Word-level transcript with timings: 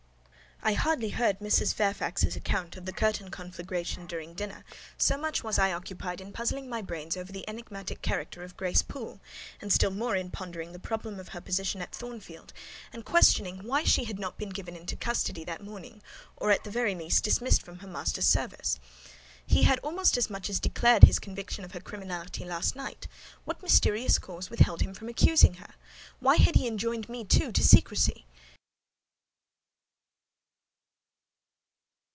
I 0.63 0.73
hardly 0.73 1.09
heard 1.09 1.39
Mrs. 1.39 1.73
Fairfax's 1.73 2.35
account 2.35 2.77
of 2.77 2.85
the 2.85 2.93
curtain 2.93 3.31
conflagration 3.31 4.05
during 4.05 4.35
dinner, 4.35 4.63
so 4.95 5.17
much 5.17 5.43
was 5.43 5.57
I 5.57 5.71
occupied 5.73 6.21
in 6.21 6.31
puzzling 6.31 6.69
my 6.69 6.83
brains 6.83 7.17
over 7.17 7.31
the 7.31 7.49
enigmatical 7.49 7.99
character 8.03 8.43
of 8.43 8.55
Grace 8.55 8.83
Poole, 8.83 9.19
and 9.59 9.73
still 9.73 9.89
more 9.89 10.15
in 10.15 10.29
pondering 10.29 10.71
the 10.71 10.77
problem 10.77 11.19
of 11.19 11.29
her 11.29 11.41
position 11.41 11.81
at 11.81 11.95
Thornfield 11.95 12.53
and 12.93 13.03
questioning 13.03 13.63
why 13.63 13.83
she 13.83 14.03
had 14.03 14.19
not 14.19 14.37
been 14.37 14.49
given 14.51 14.75
into 14.75 14.95
custody 14.95 15.43
that 15.45 15.63
morning, 15.65 15.99
or, 16.37 16.51
at 16.51 16.63
the 16.63 16.69
very 16.69 16.93
least, 16.93 17.23
dismissed 17.23 17.63
from 17.63 17.79
her 17.79 17.87
master's 17.87 18.27
service. 18.27 18.79
He 19.43 19.63
had 19.63 19.79
almost 19.79 20.15
as 20.15 20.29
much 20.29 20.47
as 20.47 20.59
declared 20.59 21.05
his 21.05 21.17
conviction 21.17 21.63
of 21.65 21.71
her 21.71 21.81
criminality 21.81 22.45
last 22.45 22.75
night: 22.75 23.07
what 23.45 23.63
mysterious 23.63 24.19
cause 24.19 24.51
withheld 24.51 24.81
him 24.81 24.93
from 24.93 25.09
accusing 25.09 25.55
her? 25.55 25.73
Why 26.19 26.35
had 26.35 26.53
he 26.53 26.67
enjoined 26.67 27.09
me, 27.09 27.25
too, 27.25 27.51
to 27.51 27.63
secrecy? 27.63 28.27